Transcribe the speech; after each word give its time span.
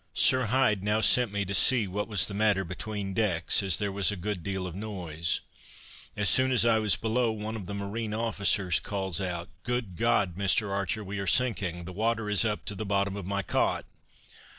Sir 0.15 0.47
Hyde 0.47 0.83
now 0.83 0.99
sent 0.99 1.31
me 1.31 1.45
to 1.45 1.53
see 1.53 1.85
what 1.87 2.07
was 2.07 2.25
the 2.27 2.33
matter 2.33 2.65
between 2.65 3.13
decks, 3.13 3.61
as 3.61 3.77
there 3.77 3.91
was 3.91 4.11
a 4.11 4.15
good 4.15 4.41
deal 4.41 4.65
of 4.65 4.73
noise. 4.73 5.41
As 6.17 6.27
soon 6.27 6.51
as 6.51 6.65
I 6.65 6.79
was 6.79 6.95
below, 6.95 7.31
one 7.31 7.55
of 7.55 7.67
the 7.67 7.75
Marine 7.75 8.11
officers 8.11 8.79
calls 8.79 9.21
out: 9.21 9.47
"Good 9.61 9.97
God 9.97 10.35
Mr. 10.35 10.71
Archer, 10.71 11.03
we 11.03 11.19
are 11.19 11.27
sinking, 11.27 11.85
the 11.85 11.93
water 11.93 12.31
is 12.31 12.43
up 12.43 12.65
to 12.65 12.73
the 12.73 12.83
bottom 12.83 13.15
of 13.15 13.27
my 13.27 13.43
cot." 13.43 13.85